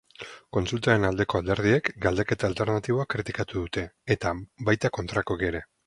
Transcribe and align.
Kontsultaren 0.55 1.05
aldeko 1.09 1.41
alderdiek 1.41 1.91
galdeketa 2.07 2.51
alternatiboa 2.53 3.07
kritikatu 3.15 3.63
dute, 3.67 3.87
eta 4.17 4.37
baita 4.71 4.97
kontrakoek 5.01 5.51
ere. 5.53 5.69